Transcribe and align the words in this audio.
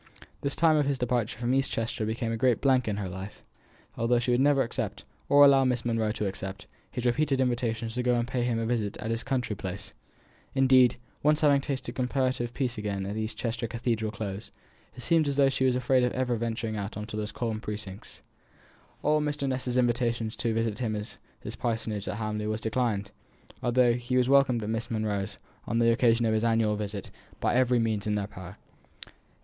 The 0.41 0.49
time 0.49 0.77
of 0.77 0.87
his 0.87 0.97
departure 0.97 1.37
from 1.37 1.53
East 1.53 1.71
Chester 1.71 2.07
became 2.07 2.31
a 2.31 2.35
great 2.35 2.59
blank 2.59 2.87
in 2.87 2.97
her 2.97 3.07
life, 3.07 3.43
although 3.95 4.17
she 4.17 4.31
would 4.31 4.39
never 4.41 4.63
accept, 4.63 5.03
or 5.29 5.45
allow 5.45 5.63
Miss 5.63 5.85
Monro 5.85 6.11
to 6.13 6.25
accept, 6.25 6.65
his 6.89 7.05
repeated 7.05 7.39
invitations 7.39 7.93
to 7.93 8.01
go 8.01 8.15
and 8.15 8.27
pay 8.27 8.41
him 8.41 8.57
a 8.57 8.65
visit 8.65 8.97
at 8.97 9.11
his 9.11 9.21
country 9.21 9.55
place. 9.55 9.93
Indeed, 10.55 10.93
having 11.23 11.37
once 11.51 11.65
tasted 11.67 11.93
comparative 11.93 12.51
peace 12.51 12.79
again 12.79 13.05
in 13.05 13.15
East 13.15 13.37
Chester 13.37 13.67
Cathedral 13.67 14.11
Close, 14.11 14.49
it 14.95 15.03
seemed 15.03 15.27
as 15.27 15.35
though 15.35 15.49
she 15.49 15.65
was 15.65 15.75
afraid 15.75 16.03
of 16.03 16.13
ever 16.13 16.35
venturing 16.35 16.75
out 16.75 16.97
of 16.97 17.05
those 17.11 17.31
calm 17.31 17.61
precincts. 17.61 18.21
All 19.03 19.21
Mr. 19.21 19.47
Ness's 19.47 19.77
invitations 19.77 20.35
to 20.37 20.51
visit 20.51 20.79
him 20.79 20.95
at 20.95 21.17
his 21.41 21.55
parsonage 21.55 22.07
at 22.07 22.17
Hamley 22.17 22.47
were 22.47 22.57
declined, 22.57 23.11
although 23.61 23.93
he 23.93 24.17
was 24.17 24.27
welcomed 24.27 24.63
at 24.63 24.69
Miss 24.69 24.89
Monro's, 24.89 25.37
on 25.67 25.77
the 25.77 25.91
occasion 25.91 26.25
of 26.25 26.33
his 26.33 26.43
annual 26.43 26.75
visit, 26.75 27.11
by 27.39 27.53
every 27.53 27.77
means 27.77 28.07
in 28.07 28.15
their 28.15 28.25
power. 28.25 28.57